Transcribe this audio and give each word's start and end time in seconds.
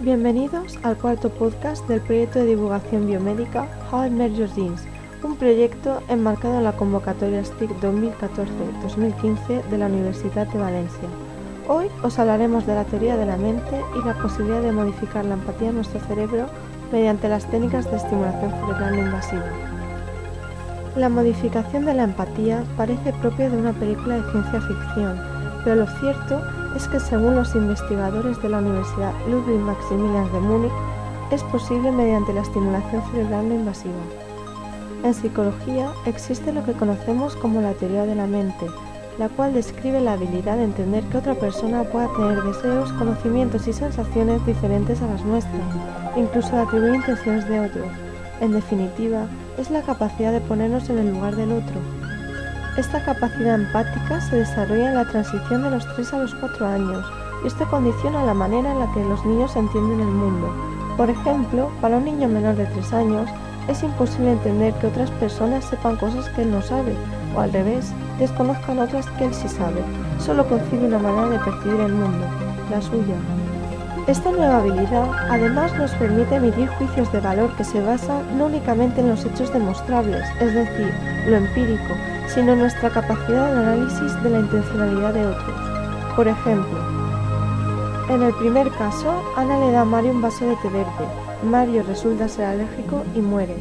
Bienvenidos 0.00 0.76
al 0.82 0.98
cuarto 0.98 1.30
podcast 1.30 1.86
del 1.86 2.00
proyecto 2.00 2.40
de 2.40 2.46
divulgación 2.46 3.06
biomédica 3.06 3.68
How 3.92 4.06
I 4.06 4.10
Met 4.10 4.34
Your 4.34 4.48
Genes, 4.48 4.82
un 5.22 5.36
proyecto 5.36 6.02
enmarcado 6.08 6.58
en 6.58 6.64
la 6.64 6.72
convocatoria 6.72 7.44
STIC 7.44 7.70
2014-2015 7.80 9.62
de 9.70 9.78
la 9.78 9.86
Universidad 9.86 10.48
de 10.48 10.58
Valencia. 10.58 11.08
Hoy 11.68 11.86
os 12.02 12.18
hablaremos 12.18 12.66
de 12.66 12.74
la 12.74 12.82
teoría 12.84 13.16
de 13.16 13.24
la 13.24 13.36
mente 13.36 13.80
y 13.96 14.04
la 14.04 14.14
posibilidad 14.14 14.62
de 14.62 14.72
modificar 14.72 15.24
la 15.26 15.34
empatía 15.34 15.68
en 15.68 15.76
nuestro 15.76 16.00
cerebro 16.00 16.46
mediante 16.90 17.28
las 17.28 17.48
técnicas 17.48 17.88
de 17.88 17.96
estimulación 17.96 18.50
cerebral 18.50 18.98
invasiva. 18.98 19.46
La 20.96 21.08
modificación 21.08 21.84
de 21.84 21.94
la 21.94 22.02
empatía 22.02 22.64
parece 22.76 23.12
propia 23.12 23.48
de 23.48 23.58
una 23.58 23.72
película 23.72 24.16
de 24.16 24.30
ciencia 24.32 24.60
ficción, 24.60 25.20
pero 25.62 25.76
lo 25.76 25.86
cierto 25.86 26.40
es 26.40 26.63
que 26.82 26.98
según 26.98 27.36
los 27.36 27.54
investigadores 27.54 28.42
de 28.42 28.48
la 28.48 28.58
Universidad 28.58 29.12
Ludwig 29.28 29.60
Maximilian 29.60 30.30
de 30.32 30.40
Múnich, 30.40 30.72
es 31.30 31.42
posible 31.44 31.90
mediante 31.92 32.32
la 32.32 32.42
estimulación 32.42 33.02
cerebral 33.12 33.48
no 33.48 33.54
invasiva. 33.54 33.94
En 35.04 35.14
psicología 35.14 35.90
existe 36.04 36.52
lo 36.52 36.64
que 36.64 36.72
conocemos 36.72 37.36
como 37.36 37.60
la 37.60 37.74
teoría 37.74 38.06
de 38.06 38.14
la 38.14 38.26
mente, 38.26 38.66
la 39.18 39.28
cual 39.28 39.54
describe 39.54 40.00
la 40.00 40.14
habilidad 40.14 40.56
de 40.56 40.64
entender 40.64 41.04
que 41.04 41.18
otra 41.18 41.34
persona 41.34 41.84
pueda 41.84 42.08
tener 42.16 42.42
deseos, 42.42 42.92
conocimientos 42.94 43.68
y 43.68 43.72
sensaciones 43.72 44.44
diferentes 44.44 45.00
a 45.00 45.06
las 45.06 45.24
nuestras, 45.24 45.62
incluso 46.16 46.56
de 46.56 46.62
atribuir 46.62 46.94
intenciones 46.96 47.48
de 47.48 47.60
otros. 47.60 47.86
En 48.40 48.52
definitiva, 48.52 49.26
es 49.58 49.70
la 49.70 49.82
capacidad 49.82 50.32
de 50.32 50.40
ponernos 50.40 50.90
en 50.90 50.98
el 50.98 51.12
lugar 51.12 51.36
del 51.36 51.52
otro, 51.52 51.76
esta 52.76 53.04
capacidad 53.04 53.54
empática 53.54 54.20
se 54.20 54.36
desarrolla 54.36 54.88
en 54.88 54.94
la 54.96 55.04
transición 55.04 55.62
de 55.62 55.70
los 55.70 55.86
3 55.94 56.14
a 56.14 56.18
los 56.18 56.34
4 56.34 56.66
años 56.66 57.06
y 57.44 57.46
esto 57.46 57.68
condiciona 57.68 58.24
la 58.24 58.34
manera 58.34 58.72
en 58.72 58.80
la 58.80 58.92
que 58.92 59.04
los 59.04 59.24
niños 59.24 59.54
entienden 59.54 60.00
el 60.00 60.08
mundo. 60.08 60.52
Por 60.96 61.08
ejemplo, 61.10 61.70
para 61.80 61.98
un 61.98 62.04
niño 62.04 62.28
menor 62.28 62.56
de 62.56 62.66
3 62.66 62.92
años 62.94 63.30
es 63.68 63.82
imposible 63.82 64.32
entender 64.32 64.74
que 64.74 64.88
otras 64.88 65.10
personas 65.12 65.64
sepan 65.64 65.96
cosas 65.96 66.28
que 66.30 66.42
él 66.42 66.50
no 66.50 66.62
sabe 66.62 66.96
o 67.36 67.40
al 67.40 67.52
revés, 67.52 67.92
desconozcan 68.18 68.78
otras 68.78 69.06
que 69.18 69.26
él 69.26 69.34
sí 69.34 69.48
sabe. 69.48 69.82
Solo 70.18 70.46
concibe 70.48 70.86
una 70.86 70.98
manera 70.98 71.28
de 71.28 71.38
percibir 71.38 71.80
el 71.80 71.92
mundo, 71.92 72.26
la 72.70 72.80
suya. 72.80 73.16
Esta 74.06 74.30
nueva 74.30 74.58
habilidad 74.58 75.10
además 75.30 75.74
nos 75.76 75.90
permite 75.92 76.36
emitir 76.36 76.68
juicios 76.68 77.10
de 77.12 77.20
valor 77.20 77.56
que 77.56 77.64
se 77.64 77.80
basan 77.80 78.36
no 78.36 78.46
únicamente 78.46 79.00
en 79.00 79.08
los 79.08 79.24
hechos 79.24 79.52
demostrables, 79.52 80.24
es 80.40 80.52
decir, 80.52 80.92
lo 81.26 81.36
empírico, 81.36 81.94
sino 82.26 82.54
nuestra 82.54 82.90
capacidad 82.90 83.52
de 83.52 83.60
análisis 83.60 84.22
de 84.22 84.30
la 84.30 84.40
intencionalidad 84.40 85.14
de 85.14 85.26
otros. 85.26 86.14
Por 86.16 86.28
ejemplo, 86.28 86.78
en 88.10 88.22
el 88.22 88.34
primer 88.34 88.70
caso, 88.72 89.22
Ana 89.36 89.58
le 89.58 89.72
da 89.72 89.80
a 89.80 89.84
Mario 89.86 90.12
un 90.12 90.20
vaso 90.20 90.46
de 90.46 90.56
té 90.56 90.68
verde. 90.68 91.06
Mario 91.42 91.82
resulta 91.88 92.28
ser 92.28 92.44
alérgico 92.44 93.02
y 93.14 93.20
muere. 93.20 93.56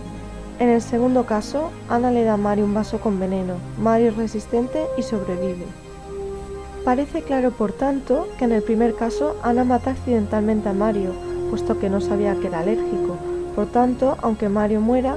En 0.59 0.67
el 0.67 0.81
segundo 0.81 1.25
caso, 1.25 1.71
Ana 1.89 2.11
le 2.11 2.25
da 2.25 2.33
a 2.33 2.37
Mario 2.37 2.65
un 2.65 2.73
vaso 2.73 2.99
con 2.99 3.19
veneno. 3.19 3.55
Mario 3.79 4.09
es 4.09 4.17
resistente 4.17 4.85
y 4.97 5.03
sobrevive. 5.03 5.65
Parece 6.85 7.21
claro, 7.21 7.51
por 7.51 7.71
tanto, 7.71 8.27
que 8.37 8.45
en 8.45 8.51
el 8.51 8.61
primer 8.61 8.95
caso 8.95 9.35
Ana 9.41 9.63
mata 9.63 9.91
accidentalmente 9.91 10.69
a 10.69 10.73
Mario, 10.73 11.11
puesto 11.49 11.79
que 11.79 11.89
no 11.89 12.01
sabía 12.01 12.35
que 12.35 12.47
era 12.47 12.59
alérgico. 12.59 13.17
Por 13.55 13.67
tanto, 13.67 14.17
aunque 14.21 14.49
Mario 14.49 14.81
muera, 14.81 15.15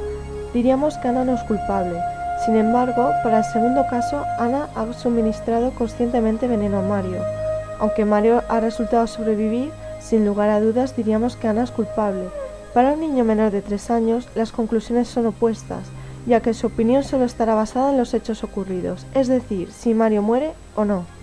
diríamos 0.54 0.96
que 0.98 1.08
Ana 1.08 1.24
no 1.24 1.34
es 1.34 1.42
culpable, 1.42 1.98
sin 2.44 2.56
embargo, 2.56 3.12
para 3.22 3.38
el 3.38 3.44
segundo 3.44 3.86
caso, 3.88 4.24
Ana 4.38 4.68
ha 4.74 4.92
suministrado 4.92 5.72
conscientemente 5.72 6.46
veneno 6.46 6.78
a 6.78 6.82
Mario. 6.82 7.22
Aunque 7.80 8.04
Mario 8.04 8.42
ha 8.48 8.60
resultado 8.60 9.06
sobrevivir, 9.06 9.72
sin 10.00 10.26
lugar 10.26 10.50
a 10.50 10.60
dudas 10.60 10.94
diríamos 10.94 11.36
que 11.36 11.48
Ana 11.48 11.64
es 11.64 11.70
culpable. 11.70 12.28
Para 12.74 12.92
un 12.92 13.00
niño 13.00 13.24
menor 13.24 13.52
de 13.52 13.62
3 13.62 13.90
años, 13.90 14.28
las 14.34 14.52
conclusiones 14.52 15.08
son 15.08 15.26
opuestas, 15.26 15.84
ya 16.26 16.40
que 16.40 16.52
su 16.52 16.66
opinión 16.66 17.04
solo 17.04 17.24
estará 17.24 17.54
basada 17.54 17.90
en 17.90 17.96
los 17.96 18.12
hechos 18.12 18.44
ocurridos, 18.44 19.06
es 19.14 19.28
decir, 19.28 19.72
si 19.72 19.94
Mario 19.94 20.20
muere 20.20 20.52
o 20.74 20.84
no. 20.84 21.15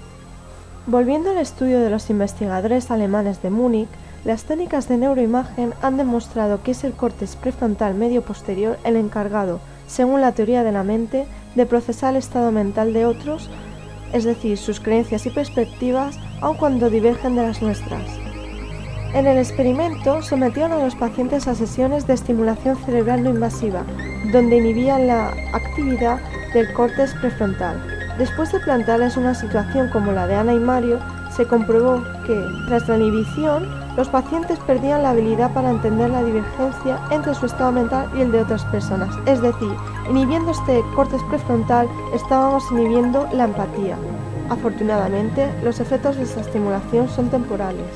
Volviendo 0.86 1.32
al 1.32 1.38
estudio 1.38 1.80
de 1.80 1.90
los 1.90 2.10
investigadores 2.10 2.92
alemanes 2.92 3.42
de 3.42 3.50
Múnich, 3.50 3.90
las 4.26 4.44
técnicas 4.44 4.88
de 4.88 4.98
neuroimagen 4.98 5.74
han 5.82 5.98
demostrado 5.98 6.62
que 6.62 6.72
es 6.72 6.84
el 6.84 6.94
córtex 6.94 7.36
prefrontal 7.36 7.96
medio 7.96 8.22
posterior 8.22 8.78
el 8.84 8.96
encargado 8.96 9.60
según 9.88 10.22
la 10.22 10.32
teoría 10.32 10.64
de 10.64 10.72
la 10.72 10.84
mente, 10.84 11.26
de 11.56 11.66
procesar 11.66 12.12
el 12.12 12.18
estado 12.18 12.52
mental 12.52 12.94
de 12.94 13.06
otros, 13.06 13.50
es 14.12 14.24
decir, 14.24 14.58
sus 14.58 14.80
creencias 14.80 15.26
y 15.26 15.30
perspectivas, 15.30 16.18
aun 16.42 16.58
cuando 16.58 16.90
divergen 16.90 17.36
de 17.36 17.44
las 17.44 17.62
nuestras. 17.62 18.04
En 19.14 19.28
el 19.28 19.38
experimento 19.38 20.24
sometieron 20.24 20.72
a 20.72 20.84
los 20.84 20.96
pacientes 20.96 21.48
a 21.48 21.54
sesiones 21.54 22.08
de 22.08 22.14
estimulación 22.14 22.76
cerebral 22.78 23.24
no 23.24 23.30
invasiva, 23.30 23.86
donde 24.32 24.58
inhibían 24.58 25.06
la 25.08 25.30
actividad 25.54 26.20
del 26.54 26.74
córtex 26.74 27.14
prefrontal. 27.16 27.93
Después 28.18 28.52
de 28.52 28.60
plantearles 28.60 29.18
una 29.18 29.34
situación 29.34 29.90
como 29.90 30.12
la 30.12 30.28
de 30.28 30.36
Ana 30.36 30.54
y 30.54 30.60
Mario, 30.60 31.00
se 31.36 31.48
comprobó 31.48 32.04
que, 32.28 32.40
tras 32.68 32.88
la 32.88 32.98
inhibición, 32.98 33.68
los 33.98 34.08
pacientes 34.08 34.60
perdían 34.60 35.02
la 35.02 35.12
habilidad 35.12 35.52
para 35.52 35.72
entender 35.72 36.12
la 36.12 36.24
divergencia 36.24 37.00
entre 37.10 37.34
su 37.34 37.48
estado 37.48 37.72
mental 37.72 38.08
y 38.16 38.22
el 38.22 38.32
de 38.32 38.42
otras 38.42 38.66
personas. 38.66 39.16
Es 39.26 39.42
decir, 39.42 39.72
inhibiendo 40.10 40.52
este 40.52 40.82
córtex 40.96 41.24
prefrontal, 41.24 41.88
estábamos 42.14 42.64
inhibiendo 42.72 43.28
la 43.34 43.46
empatía. 43.46 43.98
Afortunadamente, 44.50 45.52
los 45.64 45.80
efectos 45.80 46.16
de 46.18 46.24
esta 46.24 46.42
estimulación 46.42 47.10
son 47.10 47.30
temporales. 47.30 47.88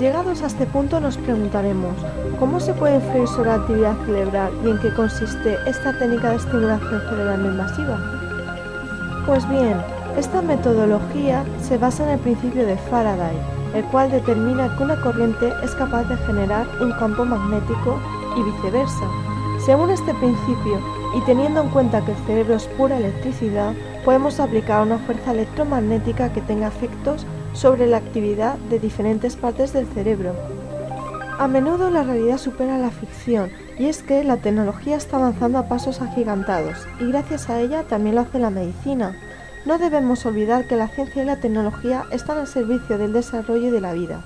Llegados 0.00 0.42
a 0.42 0.46
este 0.46 0.66
punto 0.66 1.00
nos 1.00 1.16
preguntaremos, 1.18 1.94
¿cómo 2.38 2.58
se 2.58 2.72
puede 2.72 2.96
influir 2.96 3.28
sobre 3.28 3.50
la 3.50 3.56
actividad 3.56 3.96
cerebral 4.06 4.52
y 4.64 4.70
en 4.70 4.78
qué 4.78 4.92
consiste 4.94 5.56
esta 5.66 5.96
técnica 5.98 6.30
de 6.30 6.36
estimulación 6.36 7.00
cerebral 7.08 7.42
no 7.42 7.50
invasiva? 7.50 8.27
Pues 9.28 9.46
bien, 9.46 9.76
esta 10.16 10.40
metodología 10.40 11.44
se 11.60 11.76
basa 11.76 12.02
en 12.04 12.14
el 12.14 12.18
principio 12.18 12.64
de 12.64 12.78
Faraday, 12.78 13.36
el 13.74 13.84
cual 13.84 14.10
determina 14.10 14.74
que 14.74 14.82
una 14.82 14.98
corriente 15.02 15.52
es 15.62 15.72
capaz 15.72 16.04
de 16.04 16.16
generar 16.16 16.66
un 16.80 16.92
campo 16.92 17.26
magnético 17.26 18.00
y 18.38 18.42
viceversa. 18.42 19.04
Según 19.60 19.90
este 19.90 20.14
principio, 20.14 20.80
y 21.14 21.20
teniendo 21.26 21.60
en 21.60 21.68
cuenta 21.68 22.02
que 22.02 22.12
el 22.12 22.18
cerebro 22.26 22.54
es 22.54 22.64
pura 22.68 22.96
electricidad, 22.96 23.74
podemos 24.02 24.40
aplicar 24.40 24.80
una 24.80 24.96
fuerza 24.96 25.32
electromagnética 25.32 26.32
que 26.32 26.40
tenga 26.40 26.68
efectos 26.68 27.26
sobre 27.52 27.86
la 27.86 27.98
actividad 27.98 28.56
de 28.70 28.78
diferentes 28.78 29.36
partes 29.36 29.74
del 29.74 29.86
cerebro. 29.88 30.32
A 31.38 31.46
menudo 31.48 31.90
la 31.90 32.02
realidad 32.02 32.38
supera 32.38 32.78
la 32.78 32.90
ficción, 32.90 33.50
y 33.78 33.86
es 33.86 34.02
que 34.02 34.24
la 34.24 34.38
tecnología 34.38 34.96
está 34.96 35.16
avanzando 35.16 35.58
a 35.58 35.68
pasos 35.68 36.02
agigantados, 36.02 36.86
y 37.00 37.06
gracias 37.06 37.48
a 37.48 37.60
ella 37.60 37.84
también 37.84 38.16
lo 38.16 38.22
hace 38.22 38.38
la 38.38 38.50
medicina. 38.50 39.16
No 39.64 39.78
debemos 39.78 40.26
olvidar 40.26 40.66
que 40.66 40.76
la 40.76 40.88
ciencia 40.88 41.22
y 41.22 41.26
la 41.26 41.40
tecnología 41.40 42.04
están 42.10 42.38
al 42.38 42.46
servicio 42.46 42.98
del 42.98 43.12
desarrollo 43.12 43.70
de 43.70 43.80
la 43.80 43.92
vida. 43.92 44.24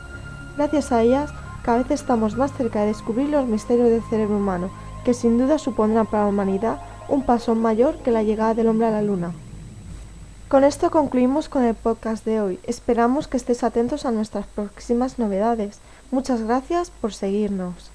Gracias 0.56 0.92
a 0.92 1.02
ellas, 1.02 1.30
cada 1.62 1.78
vez 1.78 1.90
estamos 1.90 2.36
más 2.36 2.52
cerca 2.52 2.80
de 2.80 2.88
descubrir 2.88 3.28
los 3.28 3.46
misterios 3.46 3.90
del 3.90 4.02
cerebro 4.02 4.36
humano, 4.36 4.70
que 5.04 5.14
sin 5.14 5.38
duda 5.38 5.58
supondrán 5.58 6.06
para 6.06 6.24
la 6.24 6.30
humanidad 6.30 6.80
un 7.08 7.24
paso 7.24 7.54
mayor 7.54 7.96
que 7.98 8.10
la 8.10 8.22
llegada 8.22 8.54
del 8.54 8.68
hombre 8.68 8.86
a 8.86 8.90
la 8.90 9.02
luna. 9.02 9.32
Con 10.48 10.64
esto 10.64 10.90
concluimos 10.90 11.48
con 11.48 11.64
el 11.64 11.74
podcast 11.74 12.24
de 12.24 12.40
hoy. 12.40 12.60
Esperamos 12.64 13.26
que 13.26 13.36
estéis 13.36 13.64
atentos 13.64 14.04
a 14.04 14.10
nuestras 14.10 14.46
próximas 14.46 15.18
novedades. 15.18 15.78
Muchas 16.10 16.42
gracias 16.42 16.90
por 16.90 17.14
seguirnos. 17.14 17.91